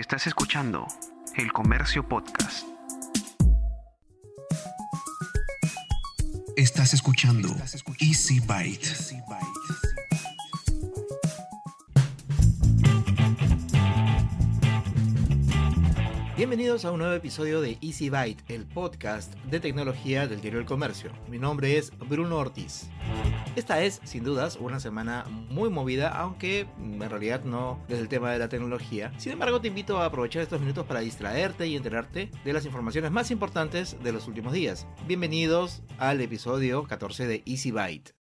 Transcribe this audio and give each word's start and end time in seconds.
Estás 0.00 0.26
escuchando 0.26 0.86
El 1.36 1.52
Comercio 1.52 2.08
Podcast. 2.08 2.66
Estás 6.56 6.94
escuchando 6.94 7.54
Easy 7.98 8.40
Byte. 8.40 9.49
Bienvenidos 16.40 16.86
a 16.86 16.90
un 16.90 17.00
nuevo 17.00 17.12
episodio 17.12 17.60
de 17.60 17.76
Easy 17.82 18.08
Byte, 18.08 18.42
el 18.48 18.64
podcast 18.64 19.34
de 19.44 19.60
tecnología 19.60 20.26
del 20.26 20.40
diario 20.40 20.58
El 20.58 20.64
Comercio. 20.64 21.12
Mi 21.28 21.38
nombre 21.38 21.76
es 21.76 21.92
Bruno 22.08 22.38
Ortiz. 22.38 22.88
Esta 23.56 23.82
es, 23.82 24.00
sin 24.04 24.24
dudas, 24.24 24.56
una 24.58 24.80
semana 24.80 25.26
muy 25.28 25.68
movida, 25.68 26.08
aunque 26.08 26.66
en 26.78 26.98
realidad 26.98 27.44
no 27.44 27.84
desde 27.88 28.00
el 28.00 28.08
tema 28.08 28.32
de 28.32 28.38
la 28.38 28.48
tecnología. 28.48 29.12
Sin 29.18 29.32
embargo, 29.32 29.60
te 29.60 29.68
invito 29.68 29.98
a 29.98 30.06
aprovechar 30.06 30.40
estos 30.40 30.62
minutos 30.62 30.86
para 30.86 31.00
distraerte 31.00 31.66
y 31.66 31.76
enterarte 31.76 32.30
de 32.42 32.52
las 32.54 32.64
informaciones 32.64 33.10
más 33.10 33.30
importantes 33.30 33.98
de 34.02 34.10
los 34.10 34.26
últimos 34.26 34.54
días. 34.54 34.86
Bienvenidos 35.06 35.82
al 35.98 36.22
episodio 36.22 36.84
14 36.84 37.26
de 37.26 37.42
Easy 37.44 37.70
Byte. 37.70 38.14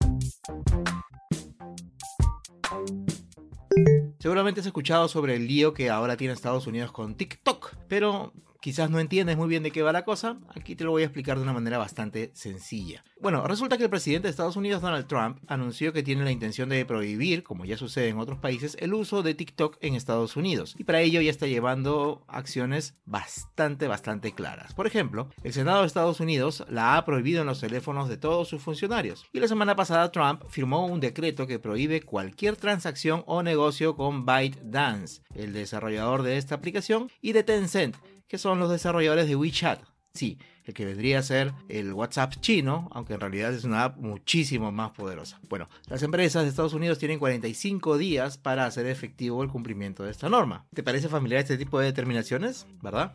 Seguramente 4.19 4.59
has 4.59 4.65
escuchado 4.65 5.07
sobre 5.07 5.37
el 5.37 5.47
lío 5.47 5.73
que 5.73 5.89
ahora 5.89 6.17
tiene 6.17 6.33
Estados 6.33 6.67
Unidos 6.67 6.91
con 6.91 7.15
TikTok, 7.15 7.58
pero 7.89 8.31
quizás 8.61 8.89
no 8.89 8.99
entiendes 8.99 9.37
muy 9.37 9.47
bien 9.47 9.63
de 9.63 9.71
qué 9.71 9.81
va 9.81 9.91
la 9.91 10.05
cosa, 10.05 10.37
aquí 10.55 10.75
te 10.75 10.83
lo 10.83 10.91
voy 10.91 11.03
a 11.03 11.05
explicar 11.05 11.37
de 11.37 11.43
una 11.43 11.53
manera 11.53 11.77
bastante 11.77 12.31
sencilla. 12.33 13.03
Bueno, 13.21 13.45
resulta 13.47 13.77
que 13.77 13.83
el 13.83 13.89
presidente 13.89 14.27
de 14.27 14.31
Estados 14.31 14.55
Unidos, 14.55 14.81
Donald 14.81 15.07
Trump, 15.07 15.39
anunció 15.47 15.91
que 15.91 16.03
tiene 16.03 16.23
la 16.23 16.31
intención 16.31 16.69
de 16.69 16.85
prohibir, 16.85 17.43
como 17.43 17.65
ya 17.65 17.77
sucede 17.77 18.09
en 18.09 18.17
otros 18.17 18.39
países, 18.39 18.77
el 18.79 18.93
uso 18.93 19.23
de 19.23 19.33
TikTok 19.33 19.77
en 19.81 19.95
Estados 19.95 20.37
Unidos. 20.37 20.75
Y 20.77 20.83
para 20.83 21.01
ello 21.01 21.21
ya 21.21 21.29
está 21.29 21.47
llevando 21.47 22.23
acciones 22.27 22.95
bastante, 23.05 23.87
bastante 23.87 24.31
claras. 24.33 24.73
Por 24.73 24.87
ejemplo, 24.87 25.29
el 25.43 25.53
Senado 25.53 25.81
de 25.81 25.87
Estados 25.87 26.19
Unidos 26.19 26.65
la 26.69 26.97
ha 26.97 27.05
prohibido 27.05 27.41
en 27.41 27.47
los 27.47 27.59
teléfonos 27.59 28.07
de 28.09 28.17
todos 28.17 28.47
sus 28.47 28.61
funcionarios. 28.61 29.25
Y 29.33 29.39
la 29.39 29.47
semana 29.47 29.75
pasada 29.75 30.11
Trump 30.11 30.43
firmó 30.49 30.85
un 30.85 30.99
decreto 30.99 31.47
que 31.47 31.59
prohíbe 31.59 32.01
cualquier 32.01 32.55
transacción 32.55 33.23
o 33.25 33.43
negocio 33.43 33.95
con 33.95 34.25
ByteDance, 34.25 35.21
el 35.35 35.53
desarrollador 35.53 36.23
de 36.23 36.37
esta 36.37 36.55
aplicación, 36.55 37.09
y 37.21 37.33
de 37.33 37.43
Tencent, 37.43 37.95
que 38.29 38.37
son 38.37 38.59
los 38.59 38.71
desarrolladores 38.71 39.27
de 39.27 39.35
WeChat. 39.35 39.81
Sí, 40.13 40.37
el 40.63 40.73
que 40.73 40.85
vendría 40.85 41.19
a 41.19 41.23
ser 41.23 41.51
el 41.67 41.93
WhatsApp 41.93 42.35
chino, 42.39 42.87
aunque 42.91 43.13
en 43.13 43.19
realidad 43.19 43.53
es 43.53 43.63
una 43.63 43.83
app 43.83 43.97
muchísimo 43.97 44.71
más 44.71 44.91
poderosa. 44.91 45.39
Bueno, 45.49 45.67
las 45.87 46.03
empresas 46.03 46.43
de 46.43 46.49
Estados 46.49 46.73
Unidos 46.73 46.99
tienen 46.99 47.19
45 47.19 47.97
días 47.97 48.37
para 48.37 48.65
hacer 48.65 48.85
efectivo 48.85 49.43
el 49.43 49.49
cumplimiento 49.49 50.03
de 50.03 50.11
esta 50.11 50.29
norma. 50.29 50.65
¿Te 50.73 50.83
parece 50.83 51.09
familiar 51.09 51.41
este 51.41 51.57
tipo 51.57 51.79
de 51.79 51.87
determinaciones? 51.87 52.67
¿Verdad? 52.81 53.13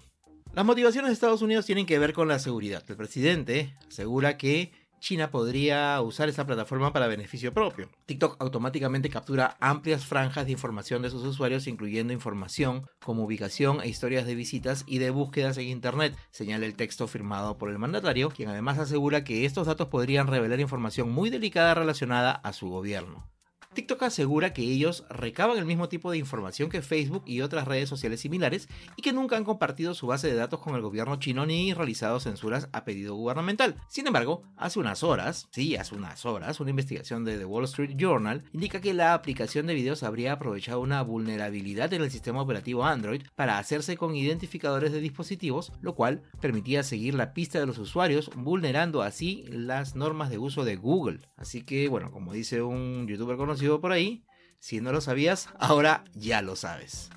Las 0.53 0.65
motivaciones 0.65 1.09
de 1.09 1.15
Estados 1.15 1.43
Unidos 1.43 1.67
tienen 1.67 1.87
que 1.87 1.99
ver 1.99 2.13
con 2.13 2.29
la 2.29 2.39
seguridad. 2.39 2.85
El 2.89 2.97
presidente 2.97 3.77
asegura 3.89 4.37
que 4.37 4.73
China 5.05 5.31
podría 5.31 6.01
usar 6.01 6.31
esta 6.31 6.47
plataforma 6.47 6.95
para 6.95 7.07
beneficio 7.07 7.53
propio. 7.53 7.91
TikTok 8.07 8.37
automáticamente 8.39 9.11
captura 9.11 9.55
amplias 9.61 10.07
franjas 10.07 10.47
de 10.47 10.53
información 10.53 11.03
de 11.03 11.11
sus 11.11 11.23
usuarios, 11.25 11.67
incluyendo 11.67 12.15
información 12.15 12.87
como 13.05 13.25
ubicación 13.25 13.83
e 13.83 13.89
historias 13.89 14.25
de 14.25 14.35
visitas 14.35 14.83
y 14.87 15.01
de 15.01 15.11
búsquedas 15.11 15.59
en 15.59 15.69
Internet, 15.69 16.17
señala 16.31 16.65
el 16.65 16.75
texto 16.75 17.07
firmado 17.07 17.59
por 17.59 17.69
el 17.69 17.79
mandatario, 17.79 18.31
quien 18.31 18.49
además 18.49 18.79
asegura 18.79 19.25
que 19.25 19.45
estos 19.45 19.67
datos 19.67 19.89
podrían 19.89 20.27
revelar 20.27 20.59
información 20.59 21.11
muy 21.11 21.29
delicada 21.29 21.75
relacionada 21.75 22.33
a 22.33 22.55
su 22.55 22.71
gobierno. 22.71 23.34
TikTok 23.75 24.05
asegura 24.05 24.53
que 24.53 24.63
ellos 24.63 25.05
recaban 25.11 25.59
el 25.59 25.67
mismo 25.67 25.89
tipo 25.89 26.11
de 26.11 26.19
información 26.19 26.71
que 26.71 26.83
Facebook 26.83 27.25
y 27.27 27.41
otras 27.41 27.67
redes 27.67 27.89
sociales 27.89 28.21
similares 28.21 28.69
y 28.97 29.03
que 29.03 29.13
nunca 29.13 29.37
han 29.37 29.45
compartido 29.45 29.95
su 29.95 30.07
base 30.07 30.29
de 30.29 30.35
datos 30.35 30.61
con 30.61 30.75
el 30.75 30.83
gobierno 30.83 31.17
chino 31.17 31.45
ni 31.45 31.75
realizado 31.75 32.21
censuras 32.21 32.69
a 32.73 32.85
pedido 32.85 33.15
gubernamental. 33.15 33.77
Sin 33.89 34.07
embargo, 34.07 34.43
hace 34.57 34.79
unas 34.79 35.03
horas, 35.03 35.49
sí, 35.51 35.77
hace 35.77 35.95
unas 35.95 36.25
horas, 36.25 36.61
una 36.61 36.71
investigación 36.71 37.25
de 37.25 37.39
The 37.39 37.45
Wall 37.45 37.65
Street 37.65 37.97
Journal 37.97 38.45
indica 38.53 38.81
que 38.81 38.95
la 38.95 39.15
aplicación 39.15 39.67
de 39.67 39.75
videos 39.75 40.03
habría 40.03 40.33
aprovechado 40.33 40.81
una 40.81 41.03
vulnerabilidad 41.03 41.93
en 41.93 42.03
el 42.03 42.11
sistema 42.11 42.41
operativo 42.41 42.85
Android 42.85 43.23
para 43.35 43.59
hacerse 43.59 43.97
con 43.97 44.15
identificadores 44.15 44.93
de 44.93 45.01
dispositivos, 45.01 45.73
lo 45.81 45.95
cual 45.95 46.23
permitía 46.41 46.83
seguir 46.83 47.15
la 47.15 47.35
pista 47.35 47.59
de 47.59 47.67
los 47.67 47.79
usuarios, 47.79 48.31
vulnerando 48.37 49.03
así 49.03 49.45
las 49.49 49.97
normas 49.97 50.31
de 50.31 50.39
uso 50.39 50.65
de 50.65 50.77
Google. 50.77 51.21
Así 51.37 51.63
que, 51.63 51.89
bueno, 51.89 52.11
como 52.11 52.33
dice 52.33 52.63
un 52.63 53.07
youtuber 53.09 53.37
conocido, 53.37 53.64
por 53.81 53.93
ahí. 53.93 54.25
Si 54.59 54.81
no 54.81 54.93
lo 54.93 55.03
sabías, 55.03 55.49
ahora 55.59 56.05
ya 56.15 56.41
lo 56.41 56.57
sabes. 56.57 57.11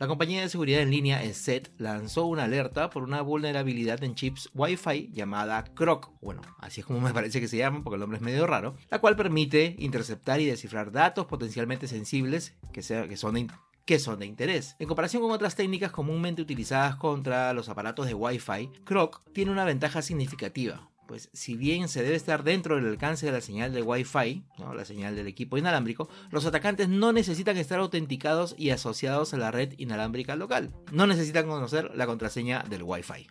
La 0.00 0.08
compañía 0.08 0.40
de 0.40 0.48
seguridad 0.48 0.80
en 0.80 0.90
línea 0.90 1.22
ESET 1.22 1.70
lanzó 1.78 2.24
una 2.24 2.44
alerta 2.44 2.90
por 2.90 3.04
una 3.04 3.22
vulnerabilidad 3.22 4.02
en 4.02 4.16
chips 4.16 4.50
Wi-Fi 4.54 5.10
llamada 5.12 5.62
Croc, 5.62 6.10
bueno, 6.20 6.40
así 6.58 6.80
es 6.80 6.86
como 6.86 7.00
me 7.00 7.12
parece 7.12 7.40
que 7.40 7.46
se 7.46 7.58
llama 7.58 7.84
porque 7.84 7.94
el 7.94 8.00
nombre 8.00 8.16
es 8.16 8.24
medio 8.24 8.46
raro, 8.46 8.74
la 8.90 8.98
cual 8.98 9.14
permite 9.14 9.76
interceptar 9.78 10.40
y 10.40 10.46
descifrar 10.46 10.90
datos 10.90 11.26
potencialmente 11.26 11.86
sensibles 11.86 12.56
que, 12.72 12.82
son 12.82 13.34
de 13.34 13.46
que 13.84 13.98
son 14.00 14.18
de 14.18 14.26
interés. 14.26 14.74
En 14.80 14.88
comparación 14.88 15.22
con 15.22 15.30
otras 15.30 15.54
técnicas 15.54 15.92
comúnmente 15.92 16.42
utilizadas 16.42 16.96
contra 16.96 17.52
los 17.52 17.68
aparatos 17.68 18.06
de 18.06 18.14
Wi-Fi, 18.14 18.70
Croc 18.84 19.22
tiene 19.32 19.52
una 19.52 19.64
ventaja 19.64 20.02
significativa 20.02 20.89
pues 21.10 21.28
si 21.32 21.56
bien 21.56 21.88
se 21.88 22.04
debe 22.04 22.14
estar 22.14 22.44
dentro 22.44 22.76
del 22.76 22.86
alcance 22.86 23.26
de 23.26 23.32
la 23.32 23.40
señal 23.40 23.72
de 23.72 23.82
Wi-Fi, 23.82 24.44
la 24.76 24.84
señal 24.84 25.16
del 25.16 25.26
equipo 25.26 25.58
inalámbrico, 25.58 26.08
los 26.30 26.46
atacantes 26.46 26.88
no 26.88 27.12
necesitan 27.12 27.56
estar 27.56 27.80
autenticados 27.80 28.54
y 28.56 28.70
asociados 28.70 29.34
a 29.34 29.36
la 29.36 29.50
red 29.50 29.74
inalámbrica 29.76 30.36
local. 30.36 30.72
No 30.92 31.08
necesitan 31.08 31.48
conocer 31.48 31.90
la 31.96 32.06
contraseña 32.06 32.62
del 32.62 32.84
Wi-Fi. 32.84 33.26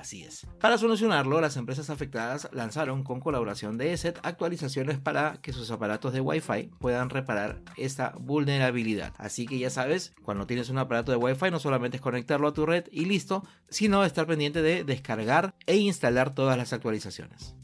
Así 0.00 0.24
es. 0.24 0.46
Para 0.60 0.78
solucionarlo, 0.78 1.40
las 1.40 1.56
empresas 1.56 1.90
afectadas 1.90 2.48
lanzaron 2.52 3.02
con 3.04 3.20
colaboración 3.20 3.78
de 3.78 3.92
ESET 3.92 4.18
actualizaciones 4.22 4.98
para 4.98 5.38
que 5.42 5.52
sus 5.52 5.70
aparatos 5.70 6.12
de 6.12 6.20
Wi-Fi 6.20 6.70
puedan 6.78 7.10
reparar 7.10 7.60
esta 7.76 8.14
vulnerabilidad. 8.18 9.12
Así 9.18 9.46
que 9.46 9.58
ya 9.58 9.70
sabes, 9.70 10.14
cuando 10.22 10.46
tienes 10.46 10.70
un 10.70 10.78
aparato 10.78 11.12
de 11.12 11.18
Wi-Fi 11.18 11.50
no 11.50 11.58
solamente 11.58 11.98
es 11.98 12.00
conectarlo 12.00 12.48
a 12.48 12.54
tu 12.54 12.66
red 12.66 12.84
y 12.90 13.04
listo, 13.04 13.44
sino 13.68 14.04
estar 14.04 14.26
pendiente 14.26 14.62
de 14.62 14.84
descargar 14.84 15.54
e 15.66 15.76
instalar 15.76 16.34
todas 16.34 16.56
las 16.56 16.72
actualizaciones. 16.72 17.54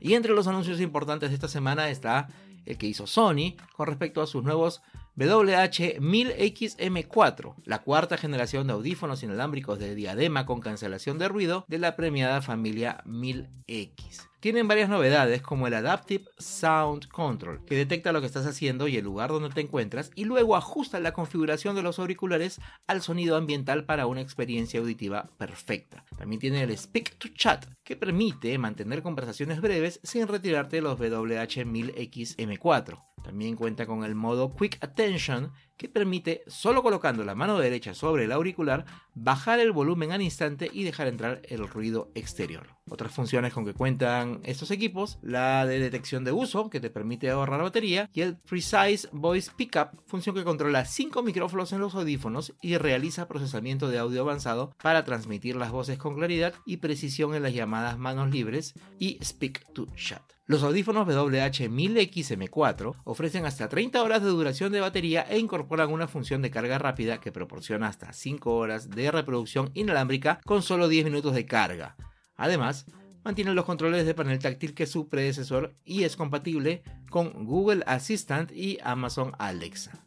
Y 0.00 0.14
entre 0.14 0.32
los 0.32 0.46
anuncios 0.46 0.80
importantes 0.80 1.30
de 1.30 1.34
esta 1.34 1.48
semana 1.48 1.90
está 1.90 2.28
el 2.64 2.78
que 2.78 2.86
hizo 2.86 3.06
Sony 3.06 3.56
con 3.76 3.86
respecto 3.86 4.22
a 4.22 4.26
sus 4.26 4.44
nuevos 4.44 4.82
WH-1000XM4, 5.16 7.54
la 7.64 7.82
cuarta 7.82 8.16
generación 8.16 8.66
de 8.66 8.72
audífonos 8.72 9.22
inalámbricos 9.22 9.78
de 9.78 9.94
diadema 9.94 10.46
con 10.46 10.60
cancelación 10.60 11.18
de 11.18 11.28
ruido 11.28 11.66
de 11.68 11.76
la 11.78 11.96
premiada 11.96 12.40
familia 12.40 13.02
1000X. 13.04 14.31
Tienen 14.42 14.66
varias 14.66 14.88
novedades 14.88 15.40
como 15.40 15.68
el 15.68 15.74
Adaptive 15.74 16.24
Sound 16.36 17.06
Control, 17.06 17.64
que 17.64 17.76
detecta 17.76 18.10
lo 18.10 18.20
que 18.20 18.26
estás 18.26 18.44
haciendo 18.44 18.88
y 18.88 18.96
el 18.96 19.04
lugar 19.04 19.30
donde 19.30 19.50
te 19.50 19.60
encuentras 19.60 20.10
y 20.16 20.24
luego 20.24 20.56
ajusta 20.56 20.98
la 20.98 21.12
configuración 21.12 21.76
de 21.76 21.82
los 21.82 22.00
auriculares 22.00 22.60
al 22.88 23.02
sonido 23.02 23.36
ambiental 23.36 23.84
para 23.84 24.08
una 24.08 24.20
experiencia 24.20 24.80
auditiva 24.80 25.30
perfecta. 25.38 26.04
También 26.18 26.40
tiene 26.40 26.64
el 26.64 26.76
Speak 26.76 27.18
to 27.18 27.28
Chat, 27.28 27.66
que 27.84 27.94
permite 27.94 28.58
mantener 28.58 29.00
conversaciones 29.00 29.60
breves 29.60 30.00
sin 30.02 30.26
retirarte 30.26 30.80
los 30.80 30.98
WH-1000XM4. 30.98 32.98
También 33.22 33.54
cuenta 33.54 33.86
con 33.86 34.02
el 34.02 34.16
modo 34.16 34.56
Quick 34.56 34.82
Attention, 34.82 35.52
que 35.82 35.88
permite, 35.88 36.44
solo 36.46 36.80
colocando 36.80 37.24
la 37.24 37.34
mano 37.34 37.58
derecha 37.58 37.92
sobre 37.92 38.24
el 38.24 38.32
auricular, 38.32 38.84
bajar 39.14 39.58
el 39.58 39.72
volumen 39.72 40.12
al 40.12 40.22
instante 40.22 40.70
y 40.72 40.84
dejar 40.84 41.08
entrar 41.08 41.42
el 41.48 41.66
ruido 41.66 42.12
exterior. 42.14 42.68
Otras 42.88 43.12
funciones 43.12 43.52
con 43.52 43.64
que 43.64 43.74
cuentan 43.74 44.40
estos 44.44 44.70
equipos, 44.70 45.18
la 45.22 45.66
de 45.66 45.80
detección 45.80 46.22
de 46.22 46.30
uso, 46.30 46.70
que 46.70 46.78
te 46.78 46.88
permite 46.88 47.30
ahorrar 47.30 47.62
batería, 47.62 48.08
y 48.12 48.20
el 48.20 48.36
Precise 48.36 49.08
Voice 49.10 49.50
Pickup, 49.56 50.00
función 50.06 50.36
que 50.36 50.44
controla 50.44 50.84
5 50.84 51.20
micrófonos 51.24 51.72
en 51.72 51.80
los 51.80 51.96
audífonos 51.96 52.54
y 52.62 52.76
realiza 52.76 53.26
procesamiento 53.26 53.88
de 53.88 53.98
audio 53.98 54.20
avanzado 54.20 54.72
para 54.80 55.04
transmitir 55.04 55.56
las 55.56 55.72
voces 55.72 55.98
con 55.98 56.14
claridad 56.14 56.54
y 56.64 56.76
precisión 56.76 57.34
en 57.34 57.42
las 57.42 57.54
llamadas 57.54 57.98
manos 57.98 58.30
libres 58.30 58.74
y 59.00 59.18
Speak 59.20 59.72
to 59.72 59.88
Chat. 59.96 60.22
Los 60.44 60.64
audífonos 60.64 61.06
WH-1000XM4 61.06 62.96
ofrecen 63.04 63.46
hasta 63.46 63.68
30 63.68 64.02
horas 64.02 64.22
de 64.22 64.28
duración 64.28 64.72
de 64.72 64.80
batería 64.80 65.24
e 65.28 65.38
incorporan 65.38 65.92
una 65.92 66.08
función 66.08 66.42
de 66.42 66.50
carga 66.50 66.78
rápida 66.78 67.20
que 67.20 67.30
proporciona 67.30 67.86
hasta 67.86 68.12
5 68.12 68.52
horas 68.52 68.90
de 68.90 69.12
reproducción 69.12 69.70
inalámbrica 69.74 70.40
con 70.44 70.62
solo 70.62 70.88
10 70.88 71.04
minutos 71.04 71.34
de 71.34 71.46
carga. 71.46 71.96
Además, 72.34 72.86
mantienen 73.24 73.54
los 73.54 73.64
controles 73.64 74.04
de 74.04 74.14
panel 74.14 74.40
táctil 74.40 74.74
que 74.74 74.86
su 74.86 75.08
predecesor 75.08 75.76
y 75.84 76.02
es 76.02 76.16
compatible 76.16 76.82
con 77.08 77.46
Google 77.46 77.84
Assistant 77.86 78.50
y 78.50 78.78
Amazon 78.82 79.32
Alexa. 79.38 80.04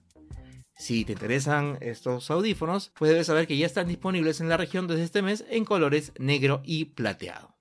Si 0.77 1.05
te 1.05 1.13
interesan 1.13 1.77
estos 1.79 2.29
audífonos, 2.29 2.91
pues 2.95 3.09
debes 3.09 3.27
saber 3.27 3.47
que 3.47 3.57
ya 3.57 3.65
están 3.65 3.87
disponibles 3.87 4.41
en 4.41 4.49
la 4.49 4.57
región 4.57 4.87
desde 4.87 5.03
este 5.03 5.21
mes 5.21 5.45
en 5.49 5.63
colores 5.63 6.11
negro 6.19 6.61
y 6.65 6.85
plateado. 6.85 7.54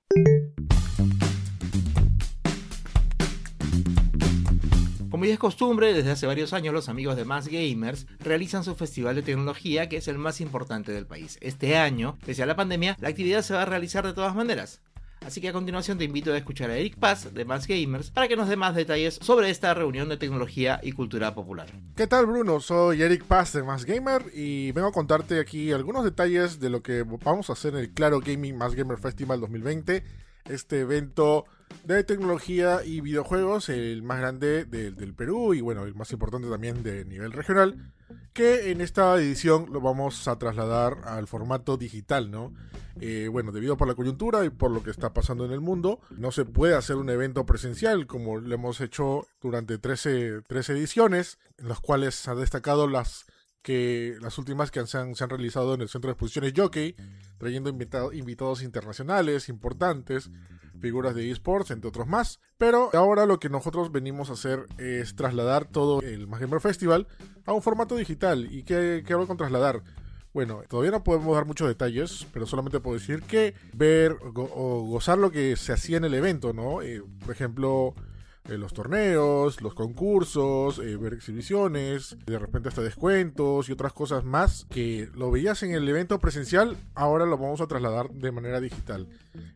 Como 5.24 5.32
es 5.32 5.38
costumbre, 5.38 5.94
desde 5.94 6.10
hace 6.10 6.26
varios 6.26 6.52
años 6.52 6.74
los 6.74 6.90
amigos 6.90 7.16
de 7.16 7.24
Más 7.24 7.48
Gamers 7.48 8.06
realizan 8.20 8.62
su 8.62 8.74
festival 8.74 9.14
de 9.14 9.22
tecnología 9.22 9.88
que 9.88 9.96
es 9.96 10.06
el 10.06 10.18
más 10.18 10.42
importante 10.42 10.92
del 10.92 11.06
país. 11.06 11.38
Este 11.40 11.78
año, 11.78 12.18
pese 12.26 12.42
a 12.42 12.46
la 12.46 12.56
pandemia, 12.56 12.94
la 13.00 13.08
actividad 13.08 13.40
se 13.40 13.54
va 13.54 13.62
a 13.62 13.64
realizar 13.64 14.04
de 14.04 14.12
todas 14.12 14.34
maneras. 14.34 14.82
Así 15.24 15.40
que 15.40 15.48
a 15.48 15.54
continuación 15.54 15.96
te 15.96 16.04
invito 16.04 16.30
a 16.30 16.36
escuchar 16.36 16.68
a 16.68 16.76
Eric 16.76 16.98
Paz 16.98 17.32
de 17.32 17.46
Más 17.46 17.66
Gamers 17.66 18.10
para 18.10 18.28
que 18.28 18.36
nos 18.36 18.50
dé 18.50 18.56
más 18.56 18.74
detalles 18.74 19.18
sobre 19.22 19.48
esta 19.48 19.72
reunión 19.72 20.10
de 20.10 20.18
tecnología 20.18 20.78
y 20.82 20.92
cultura 20.92 21.34
popular. 21.34 21.68
¿Qué 21.96 22.06
tal 22.06 22.26
Bruno? 22.26 22.60
Soy 22.60 23.00
Eric 23.00 23.24
Paz 23.24 23.54
de 23.54 23.62
Más 23.62 23.86
Gamer 23.86 24.26
y 24.34 24.72
vengo 24.72 24.88
a 24.88 24.92
contarte 24.92 25.40
aquí 25.40 25.72
algunos 25.72 26.04
detalles 26.04 26.60
de 26.60 26.68
lo 26.68 26.82
que 26.82 27.02
vamos 27.02 27.48
a 27.48 27.54
hacer 27.54 27.72
en 27.72 27.80
el 27.80 27.90
Claro 27.92 28.20
Gaming 28.20 28.58
Más 28.58 28.74
Gamer 28.74 28.98
Festival 28.98 29.40
2020, 29.40 30.04
este 30.50 30.80
evento 30.80 31.46
de 31.84 32.02
tecnología 32.04 32.84
y 32.84 33.00
videojuegos, 33.00 33.68
el 33.68 34.02
más 34.02 34.18
grande 34.18 34.64
del 34.64 35.14
Perú 35.14 35.54
y 35.54 35.60
bueno, 35.60 35.84
el 35.84 35.94
más 35.94 36.10
importante 36.12 36.48
también 36.48 36.82
de 36.82 37.04
nivel 37.04 37.32
regional, 37.32 37.92
que 38.32 38.70
en 38.70 38.80
esta 38.80 39.14
edición 39.16 39.66
lo 39.72 39.80
vamos 39.80 40.26
a 40.28 40.38
trasladar 40.38 40.98
al 41.04 41.26
formato 41.26 41.76
digital, 41.76 42.30
¿no? 42.30 42.54
Eh, 43.00 43.28
bueno, 43.30 43.52
debido 43.52 43.76
por 43.76 43.88
la 43.88 43.94
coyuntura 43.94 44.44
y 44.44 44.50
por 44.50 44.70
lo 44.70 44.82
que 44.82 44.90
está 44.90 45.12
pasando 45.12 45.44
en 45.44 45.52
el 45.52 45.60
mundo, 45.60 46.00
no 46.10 46.30
se 46.32 46.44
puede 46.44 46.74
hacer 46.74 46.96
un 46.96 47.10
evento 47.10 47.44
presencial 47.44 48.06
como 48.06 48.38
lo 48.38 48.54
hemos 48.54 48.80
hecho 48.80 49.26
durante 49.40 49.78
13, 49.78 50.42
13 50.42 50.72
ediciones, 50.72 51.38
en 51.58 51.68
las 51.68 51.80
cuales 51.80 52.26
ha 52.28 52.34
destacado 52.34 52.88
las 52.88 53.26
que 53.62 54.16
las 54.20 54.36
últimas 54.36 54.70
que 54.70 54.86
se 54.86 54.98
han, 54.98 55.14
realizado 55.14 55.74
en 55.74 55.80
el 55.80 55.88
Centro 55.88 56.08
de 56.08 56.12
Exposiciones 56.12 56.52
Jockey, 56.54 56.94
trayendo 57.38 57.70
invitados 57.70 58.62
internacionales 58.62 59.48
importantes, 59.48 60.30
figuras 60.80 61.14
de 61.14 61.30
esports, 61.30 61.70
entre 61.70 61.88
otros 61.88 62.06
más. 62.06 62.40
Pero 62.58 62.90
ahora 62.94 63.26
lo 63.26 63.38
que 63.38 63.48
nosotros 63.48 63.92
venimos 63.92 64.30
a 64.30 64.34
hacer 64.34 64.66
es 64.78 65.16
trasladar 65.16 65.66
todo 65.66 66.00
el 66.02 66.26
Gamer 66.26 66.60
Festival 66.60 67.06
a 67.46 67.52
un 67.52 67.62
formato 67.62 67.96
digital. 67.96 68.48
¿Y 68.52 68.62
qué, 68.64 69.02
qué 69.06 69.12
hago 69.12 69.26
con 69.26 69.36
trasladar? 69.36 69.82
Bueno, 70.34 70.62
todavía 70.68 70.90
no 70.90 71.04
podemos 71.04 71.32
dar 71.34 71.46
muchos 71.46 71.68
detalles, 71.68 72.26
pero 72.32 72.44
solamente 72.44 72.80
puedo 72.80 72.98
decir 72.98 73.22
que 73.22 73.54
ver 73.72 74.16
o 74.34 74.82
gozar 74.82 75.16
lo 75.16 75.30
que 75.30 75.54
se 75.54 75.72
hacía 75.72 75.96
en 75.96 76.04
el 76.04 76.14
evento, 76.14 76.52
¿no? 76.52 76.82
Eh, 76.82 77.02
por 77.20 77.30
ejemplo, 77.30 77.94
eh, 78.48 78.58
los 78.58 78.74
torneos, 78.74 79.62
los 79.62 79.74
concursos, 79.74 80.78
eh, 80.78 80.96
ver 80.96 81.14
exhibiciones, 81.14 82.16
de 82.26 82.38
repente 82.38 82.68
hasta 82.68 82.82
descuentos 82.82 83.68
y 83.68 83.72
otras 83.72 83.92
cosas 83.92 84.24
más 84.24 84.66
que 84.68 85.08
lo 85.14 85.30
veías 85.30 85.62
en 85.62 85.72
el 85.72 85.88
evento 85.88 86.18
presencial, 86.18 86.76
ahora 86.94 87.24
lo 87.24 87.38
vamos 87.38 87.60
a 87.60 87.66
trasladar 87.66 88.10
de 88.10 88.32
manera 88.32 88.60
digital. 88.60 89.08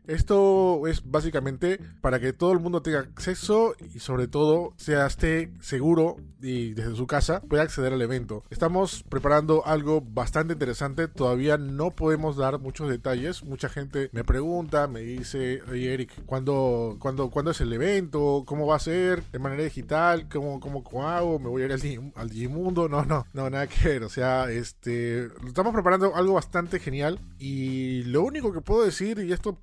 Esto 0.07 0.87
es 0.87 1.03
básicamente 1.09 1.79
para 2.01 2.19
que 2.19 2.33
todo 2.33 2.51
el 2.51 2.59
mundo 2.59 2.81
tenga 2.81 2.99
acceso 2.99 3.75
y 3.93 3.99
sobre 3.99 4.27
todo 4.27 4.73
sea 4.77 5.05
esté 5.05 5.51
seguro 5.61 6.17
y 6.41 6.73
desde 6.73 6.95
su 6.95 7.05
casa 7.05 7.41
pueda 7.41 7.63
acceder 7.63 7.93
al 7.93 8.01
evento. 8.01 8.43
Estamos 8.49 9.03
preparando 9.07 9.65
algo 9.65 10.01
bastante 10.01 10.53
interesante, 10.53 11.07
todavía 11.07 11.57
no 11.57 11.91
podemos 11.91 12.37
dar 12.37 12.59
muchos 12.59 12.89
detalles. 12.89 13.43
Mucha 13.43 13.69
gente 13.69 14.09
me 14.13 14.23
pregunta, 14.23 14.87
me 14.87 15.01
dice, 15.01 15.61
oye 15.69 15.93
Eric, 15.93 16.11
¿cuándo, 16.25 16.97
cuándo, 16.99 17.29
¿cuándo 17.29 17.51
es 17.51 17.61
el 17.61 17.71
evento? 17.71 18.43
¿Cómo 18.47 18.65
va 18.65 18.78
a 18.79 18.83
ser? 18.83 19.23
¿De 19.31 19.39
manera 19.39 19.63
digital? 19.63 20.27
¿Cómo, 20.29 20.59
cómo, 20.59 20.83
cómo 20.83 21.07
hago? 21.07 21.37
¿Me 21.37 21.49
voy 21.49 21.61
a 21.61 21.65
ir 21.65 21.73
al, 21.73 22.11
al 22.15 22.29
Digimundo? 22.29 22.87
No, 22.87 23.03
no, 23.03 23.25
no, 23.33 23.49
nada 23.49 23.67
que 23.67 23.87
ver. 23.87 24.03
O 24.03 24.09
sea, 24.09 24.49
este, 24.49 25.25
estamos 25.45 25.73
preparando 25.73 26.15
algo 26.15 26.33
bastante 26.33 26.79
genial 26.79 27.19
y 27.37 28.03
lo 28.03 28.23
único 28.23 28.53
que 28.53 28.61
puedo 28.61 28.83
decir, 28.83 29.19
y 29.19 29.31
esto 29.31 29.57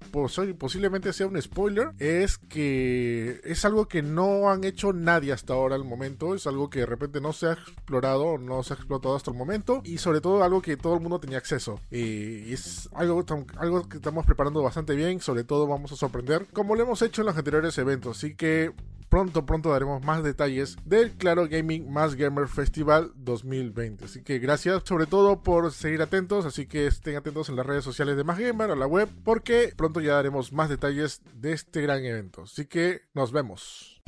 posiblemente 0.59 1.13
sea 1.13 1.27
un 1.27 1.41
spoiler, 1.41 1.91
es 1.99 2.39
que 2.39 3.41
es 3.45 3.65
algo 3.65 3.87
que 3.89 4.03
no 4.03 4.51
han 4.51 4.65
hecho 4.65 4.93
nadie 4.93 5.33
hasta 5.33 5.55
ahora 5.55 5.75
al 5.75 5.85
momento, 5.85 6.35
es 6.35 6.47
algo 6.47 6.71
que 6.71 6.81
de 6.81 6.87
repente 6.87 7.21
no 7.21 7.33
se 7.33 7.47
ha 7.47 7.53
explorado, 7.53 8.39
no 8.39 8.63
se 8.63 8.75
ha 8.75 8.77
explotado 8.77 9.17
hasta 9.17 9.31
el 9.31 9.37
momento, 9.37 9.81
y 9.85 9.99
sobre 9.99 10.21
todo 10.21 10.43
algo 10.45 10.63
que 10.63 10.77
todo 10.77 10.95
el 10.95 11.01
mundo 11.01 11.19
tenía 11.19 11.39
acceso. 11.39 11.81
Y 11.91 12.53
es 12.53 12.89
algo, 12.95 13.25
algo 13.59 13.89
que 13.89 13.97
estamos 13.97 14.27
preparando 14.27 14.63
bastante 14.63 14.95
bien, 14.95 15.21
sobre 15.21 15.45
todo 15.45 15.67
vamos 15.67 15.93
a 15.93 15.97
sorprender, 15.97 16.47
como 16.53 16.75
lo 16.75 16.83
hemos 16.83 17.03
hecho 17.03 17.23
en 17.23 17.27
los 17.27 17.37
anteriores 17.37 17.77
eventos, 17.79 18.19
así 18.19 18.35
que 18.35 18.73
pronto, 19.09 19.47
pronto 19.47 19.71
daremos 19.71 20.05
más 20.05 20.23
detalles 20.23 20.77
del 20.85 21.13
Claro 21.13 21.49
Gaming 21.49 21.91
Más 21.91 22.15
Gamer 22.15 22.49
Festival 22.49 23.13
2020. 23.17 24.05
Así 24.05 24.23
que 24.23 24.39
gracias 24.39 24.83
sobre 24.85 25.07
todo 25.07 25.43
por 25.43 25.73
seguir 25.73 26.03
atentos, 26.03 26.45
así 26.45 26.67
que 26.67 26.87
estén 26.87 27.17
atentos 27.17 27.49
en 27.49 27.57
las 27.57 27.67
redes 27.67 27.85
sociales 27.85 28.17
de 28.17 28.25
Más 28.25 28.39
Gamer, 28.39 28.71
a 28.71 28.77
la 28.77 28.87
web, 28.87 29.09
porque 29.25 29.73
pronto 29.77 30.01
ya 30.01 30.15
daremos 30.15 30.53
más 30.53 30.69
detalles 30.69 31.23
de 31.35 31.53
este 31.53 31.83
gran 31.83 32.05
evento. 32.05 32.43
Así 32.43 32.67
que 32.67 33.03
nos 33.15 33.33
vemos. 33.33 34.03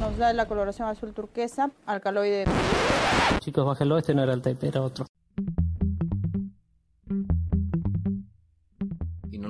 Nos 0.00 0.16
da 0.16 0.32
la 0.32 0.46
coloración 0.46 0.88
azul 0.88 1.12
turquesa, 1.12 1.70
alcaloide. 1.86 2.44
Chicos, 3.40 3.64
bájenlo, 3.64 3.98
este 3.98 4.14
no 4.14 4.22
era 4.22 4.32
el 4.32 4.42
tape, 4.42 4.68
era 4.68 4.82
otro. 4.82 5.09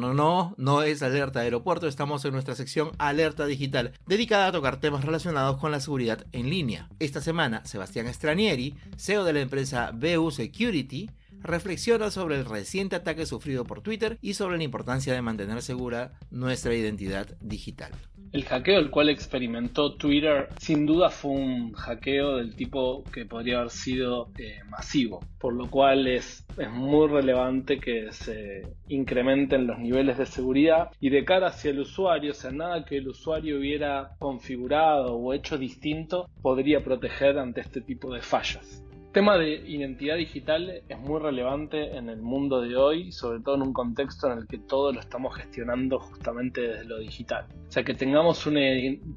No, 0.00 0.14
no, 0.14 0.54
no 0.56 0.82
es 0.82 1.02
alerta 1.02 1.40
aeropuerto, 1.40 1.86
estamos 1.86 2.24
en 2.24 2.32
nuestra 2.32 2.54
sección 2.54 2.90
Alerta 2.98 3.46
Digital, 3.46 3.92
dedicada 4.06 4.46
a 4.46 4.52
tocar 4.52 4.80
temas 4.80 5.04
relacionados 5.04 5.58
con 5.58 5.70
la 5.70 5.80
seguridad 5.80 6.26
en 6.32 6.50
línea. 6.50 6.88
Esta 6.98 7.20
semana, 7.20 7.64
Sebastián 7.66 8.12
Stranieri, 8.12 8.74
CEO 8.96 9.24
de 9.24 9.34
la 9.34 9.40
empresa 9.40 9.92
BU 9.92 10.30
Security, 10.30 11.10
reflexiona 11.42 12.10
sobre 12.10 12.36
el 12.38 12.44
reciente 12.44 12.96
ataque 12.96 13.26
sufrido 13.26 13.64
por 13.64 13.82
Twitter 13.82 14.18
y 14.20 14.34
sobre 14.34 14.56
la 14.56 14.64
importancia 14.64 15.12
de 15.12 15.22
mantener 15.22 15.62
segura 15.62 16.18
nuestra 16.30 16.74
identidad 16.74 17.28
digital. 17.40 17.92
El 18.32 18.44
hackeo 18.44 18.78
el 18.78 18.90
cual 18.90 19.08
experimentó 19.08 19.94
Twitter 19.94 20.50
sin 20.58 20.86
duda 20.86 21.10
fue 21.10 21.32
un 21.32 21.72
hackeo 21.72 22.36
del 22.36 22.54
tipo 22.54 23.02
que 23.12 23.26
podría 23.26 23.58
haber 23.58 23.70
sido 23.70 24.30
eh, 24.38 24.60
masivo, 24.68 25.24
por 25.40 25.52
lo 25.52 25.68
cual 25.68 26.06
es, 26.06 26.46
es 26.56 26.70
muy 26.70 27.08
relevante 27.08 27.80
que 27.80 28.12
se 28.12 28.62
incrementen 28.86 29.66
los 29.66 29.80
niveles 29.80 30.16
de 30.16 30.26
seguridad 30.26 30.90
y 31.00 31.10
de 31.10 31.24
cara 31.24 31.48
hacia 31.48 31.72
el 31.72 31.80
usuario, 31.80 32.30
o 32.30 32.34
sea, 32.34 32.52
nada 32.52 32.84
que 32.84 32.98
el 32.98 33.08
usuario 33.08 33.58
hubiera 33.58 34.10
configurado 34.20 35.16
o 35.16 35.34
hecho 35.34 35.58
distinto 35.58 36.28
podría 36.40 36.84
proteger 36.84 37.36
ante 37.36 37.62
este 37.62 37.80
tipo 37.80 38.14
de 38.14 38.22
fallas. 38.22 38.84
El 39.10 39.14
tema 39.14 39.38
de 39.38 39.68
identidad 39.68 40.14
digital 40.14 40.84
es 40.88 40.98
muy 41.00 41.18
relevante 41.18 41.96
en 41.96 42.08
el 42.08 42.22
mundo 42.22 42.60
de 42.60 42.76
hoy, 42.76 43.10
sobre 43.10 43.40
todo 43.40 43.56
en 43.56 43.62
un 43.62 43.72
contexto 43.72 44.30
en 44.30 44.38
el 44.38 44.46
que 44.46 44.58
todo 44.58 44.92
lo 44.92 45.00
estamos 45.00 45.34
gestionando 45.34 45.98
justamente 45.98 46.60
desde 46.60 46.84
lo 46.84 46.98
digital. 47.00 47.44
O 47.66 47.72
sea, 47.72 47.82
que 47.82 47.94
tengamos 47.94 48.46
una 48.46 48.60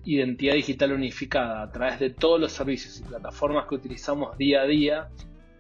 identidad 0.04 0.56
digital 0.56 0.94
unificada 0.94 1.62
a 1.62 1.72
través 1.72 2.00
de 2.00 2.10
todos 2.10 2.42
los 2.42 2.51
servicios 2.51 3.01
y 3.01 3.04
plataformas 3.04 3.68
que 3.68 3.75
utilizamos 3.75 4.35
día 4.35 4.62
a 4.62 4.66
día 4.66 5.09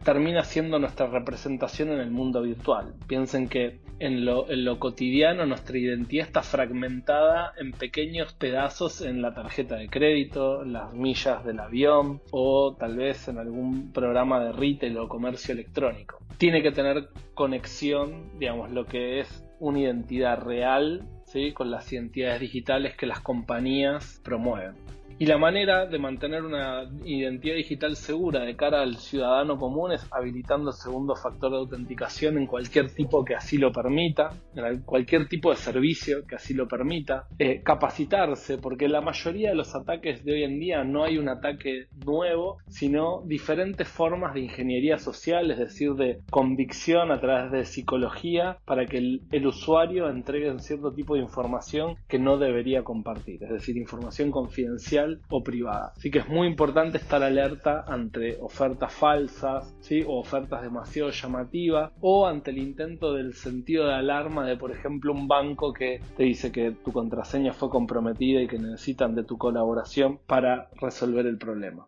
termina 0.03 0.43
siendo 0.43 0.79
nuestra 0.79 1.07
representación 1.07 1.89
en 1.91 1.99
el 1.99 2.11
mundo 2.11 2.41
virtual. 2.41 2.93
Piensen 3.07 3.47
que 3.47 3.79
en 3.99 4.25
lo, 4.25 4.49
en 4.49 4.65
lo, 4.65 4.79
cotidiano 4.79 5.45
nuestra 5.45 5.77
identidad 5.77 6.27
está 6.27 6.41
fragmentada 6.41 7.53
en 7.57 7.71
pequeños 7.71 8.33
pedazos 8.33 9.01
en 9.01 9.21
la 9.21 9.33
tarjeta 9.33 9.75
de 9.75 9.87
crédito, 9.87 10.65
las 10.65 10.93
millas 10.93 11.45
del 11.45 11.59
avión 11.59 12.21
o 12.31 12.75
tal 12.77 12.97
vez 12.97 13.27
en 13.27 13.37
algún 13.37 13.91
programa 13.91 14.43
de 14.43 14.51
retail 14.51 14.97
o 14.97 15.07
comercio 15.07 15.53
electrónico. 15.53 16.19
Tiene 16.37 16.61
que 16.61 16.71
tener 16.71 17.09
conexión, 17.33 18.37
digamos, 18.39 18.71
lo 18.71 18.85
que 18.85 19.21
es 19.21 19.45
una 19.59 19.79
identidad 19.79 20.41
real 20.41 21.07
con 21.55 21.71
las 21.71 21.91
identidades 21.91 22.41
digitales 22.41 22.95
que 22.95 23.07
las 23.07 23.19
compañías 23.19 24.21
promueven. 24.23 24.75
Y 25.23 25.25
la 25.25 25.37
manera 25.37 25.85
de 25.85 25.99
mantener 25.99 26.43
una 26.43 26.83
identidad 27.05 27.55
digital 27.55 27.95
segura 27.95 28.41
de 28.41 28.57
cara 28.57 28.81
al 28.81 28.97
ciudadano 28.97 29.57
común 29.57 29.93
es 29.93 30.05
habilitando 30.11 30.71
el 30.71 30.75
segundo 30.75 31.15
factor 31.15 31.49
de 31.49 31.59
autenticación 31.59 32.37
en 32.37 32.45
cualquier 32.45 32.93
tipo 32.93 33.23
que 33.23 33.33
así 33.33 33.57
lo 33.57 33.71
permita, 33.71 34.31
en 34.53 34.81
cualquier 34.81 35.29
tipo 35.29 35.51
de 35.51 35.55
servicio 35.55 36.27
que 36.27 36.35
así 36.35 36.53
lo 36.53 36.67
permita. 36.67 37.25
Eh, 37.39 37.61
capacitarse, 37.63 38.57
porque 38.57 38.89
la 38.89 38.99
mayoría 38.99 39.51
de 39.51 39.55
los 39.55 39.73
ataques 39.73 40.25
de 40.25 40.33
hoy 40.33 40.43
en 40.43 40.59
día 40.59 40.83
no 40.83 41.05
hay 41.05 41.17
un 41.17 41.29
ataque 41.29 41.87
nuevo, 42.05 42.57
sino 42.67 43.21
diferentes 43.25 43.87
formas 43.87 44.33
de 44.33 44.41
ingeniería 44.41 44.97
social, 44.97 45.49
es 45.51 45.57
decir, 45.57 45.93
de 45.93 46.19
convicción 46.31 47.13
a 47.13 47.21
través 47.21 47.49
de 47.53 47.63
psicología 47.63 48.57
para 48.65 48.85
que 48.87 48.97
el, 48.97 49.21
el 49.31 49.47
usuario 49.47 50.09
entregue 50.09 50.51
un 50.51 50.59
cierto 50.59 50.91
tipo 50.91 51.15
de 51.15 51.21
información 51.21 51.95
que 52.09 52.19
no 52.19 52.37
debería 52.37 52.83
compartir, 52.83 53.41
es 53.41 53.51
decir, 53.51 53.77
información 53.77 54.29
confidencial 54.29 55.12
o 55.29 55.43
privada. 55.43 55.93
Así 55.95 56.11
que 56.11 56.19
es 56.19 56.27
muy 56.27 56.47
importante 56.47 56.97
estar 56.97 57.23
alerta 57.23 57.85
ante 57.87 58.37
ofertas 58.41 58.93
falsas 58.93 59.75
¿sí? 59.79 60.03
o 60.05 60.19
ofertas 60.19 60.61
demasiado 60.61 61.09
llamativas 61.09 61.91
o 62.01 62.27
ante 62.27 62.51
el 62.51 62.57
intento 62.57 63.13
del 63.13 63.33
sentido 63.33 63.87
de 63.87 63.93
alarma 63.93 64.45
de, 64.45 64.57
por 64.57 64.71
ejemplo, 64.71 65.13
un 65.13 65.27
banco 65.27 65.73
que 65.73 65.99
te 66.17 66.23
dice 66.23 66.51
que 66.51 66.71
tu 66.71 66.91
contraseña 66.91 67.53
fue 67.53 67.69
comprometida 67.69 68.41
y 68.41 68.47
que 68.47 68.59
necesitan 68.59 69.15
de 69.15 69.23
tu 69.23 69.37
colaboración 69.37 70.19
para 70.27 70.69
resolver 70.79 71.25
el 71.25 71.37
problema. 71.37 71.87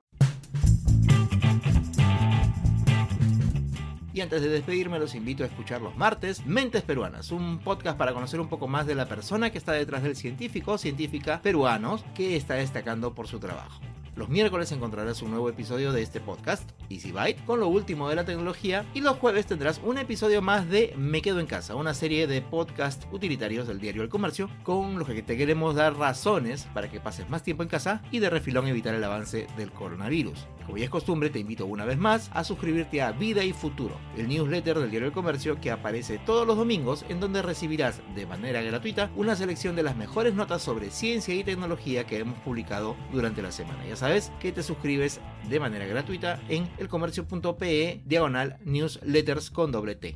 Y 4.15 4.21
antes 4.21 4.41
de 4.41 4.47
despedirme 4.47 4.97
los 4.97 5.13
invito 5.13 5.43
a 5.43 5.47
escuchar 5.47 5.81
los 5.81 5.97
martes 5.97 6.45
Mentes 6.45 6.83
Peruanas, 6.83 7.33
un 7.33 7.59
podcast 7.59 7.97
para 7.97 8.13
conocer 8.13 8.39
un 8.39 8.47
poco 8.47 8.65
más 8.65 8.87
de 8.87 8.95
la 8.95 9.09
persona 9.09 9.49
que 9.49 9.57
está 9.57 9.73
detrás 9.73 10.03
del 10.03 10.15
científico 10.15 10.71
o 10.71 10.77
científica 10.77 11.41
peruanos 11.41 12.05
que 12.15 12.37
está 12.37 12.53
destacando 12.53 13.13
por 13.13 13.27
su 13.27 13.39
trabajo. 13.39 13.81
Los 14.15 14.29
miércoles 14.29 14.71
encontrarás 14.71 15.21
un 15.21 15.31
nuevo 15.31 15.49
episodio 15.49 15.91
de 15.91 16.01
este 16.01 16.21
podcast, 16.21 16.69
Easy 16.89 17.11
Byte, 17.11 17.43
con 17.43 17.59
lo 17.59 17.67
último 17.67 18.07
de 18.07 18.15
la 18.15 18.23
tecnología. 18.23 18.85
Y 18.93 19.01
los 19.01 19.17
jueves 19.17 19.47
tendrás 19.47 19.81
un 19.83 19.97
episodio 19.97 20.41
más 20.41 20.69
de 20.69 20.93
Me 20.95 21.21
Quedo 21.21 21.41
en 21.41 21.45
Casa, 21.45 21.75
una 21.75 21.93
serie 21.93 22.25
de 22.25 22.41
podcasts 22.41 23.05
utilitarios 23.11 23.67
del 23.67 23.81
diario 23.81 24.01
El 24.01 24.07
Comercio, 24.07 24.49
con 24.63 24.97
los 24.97 25.09
que 25.09 25.23
te 25.23 25.35
queremos 25.35 25.75
dar 25.75 25.97
razones 25.97 26.69
para 26.73 26.89
que 26.89 27.01
pases 27.01 27.29
más 27.29 27.43
tiempo 27.43 27.63
en 27.63 27.69
casa 27.69 28.01
y 28.11 28.19
de 28.19 28.29
refilón 28.29 28.67
evitar 28.67 28.95
el 28.95 29.03
avance 29.03 29.47
del 29.57 29.73
coronavirus. 29.73 30.47
Como 30.65 30.77
ya 30.77 30.85
es 30.85 30.89
costumbre, 30.89 31.29
te 31.29 31.39
invito 31.39 31.65
una 31.65 31.85
vez 31.85 31.97
más 31.97 32.31
a 32.33 32.43
suscribirte 32.43 33.01
a 33.01 33.11
Vida 33.11 33.43
y 33.43 33.53
Futuro, 33.53 33.99
el 34.17 34.27
newsletter 34.27 34.79
del 34.79 34.89
diario 34.89 35.07
El 35.07 35.13
Comercio 35.13 35.59
que 35.61 35.71
aparece 35.71 36.17
todos 36.17 36.47
los 36.47 36.57
domingos, 36.57 37.05
en 37.07 37.19
donde 37.19 37.41
recibirás 37.41 38.01
de 38.15 38.25
manera 38.25 38.61
gratuita 38.61 39.11
una 39.15 39.35
selección 39.35 39.75
de 39.75 39.83
las 39.83 39.95
mejores 39.95 40.33
notas 40.33 40.63
sobre 40.63 40.89
ciencia 40.89 41.35
y 41.35 41.43
tecnología 41.43 42.05
que 42.05 42.19
hemos 42.19 42.39
publicado 42.39 42.95
durante 43.11 43.41
la 43.41 43.51
semana. 43.51 43.85
Ya 43.87 43.95
sabes 43.95 44.31
que 44.39 44.51
te 44.51 44.63
suscribes 44.63 45.21
de 45.49 45.59
manera 45.59 45.85
gratuita 45.85 46.39
en 46.49 46.67
elcomercio.pe 46.79 48.01
diagonal 48.05 48.57
newsletters 48.65 49.51
con 49.51 49.71
doble 49.71 49.95
T. 49.95 50.15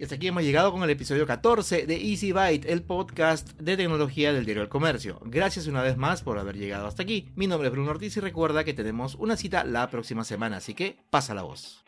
Y 0.00 0.04
hasta 0.04 0.14
aquí 0.14 0.28
hemos 0.28 0.42
llegado 0.42 0.72
con 0.72 0.82
el 0.82 0.88
episodio 0.88 1.26
14 1.26 1.84
de 1.84 1.94
Easy 1.94 2.32
Byte, 2.32 2.64
el 2.70 2.82
podcast 2.82 3.50
de 3.60 3.76
tecnología 3.76 4.32
del 4.32 4.46
diario 4.46 4.62
El 4.62 4.70
Comercio. 4.70 5.20
Gracias 5.26 5.66
una 5.66 5.82
vez 5.82 5.98
más 5.98 6.22
por 6.22 6.38
haber 6.38 6.56
llegado 6.56 6.86
hasta 6.86 7.02
aquí. 7.02 7.30
Mi 7.34 7.46
nombre 7.46 7.68
es 7.68 7.72
Bruno 7.72 7.90
Ortiz 7.90 8.16
y 8.16 8.20
recuerda 8.20 8.64
que 8.64 8.72
tenemos 8.72 9.14
una 9.16 9.36
cita 9.36 9.62
la 9.62 9.90
próxima 9.90 10.24
semana, 10.24 10.56
así 10.56 10.72
que 10.72 10.96
pasa 11.10 11.34
la 11.34 11.42
voz. 11.42 11.84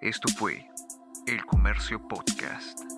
Esto 0.00 0.26
fue 0.36 0.66
El 1.28 1.46
Comercio 1.46 2.02
Podcast. 2.08 2.97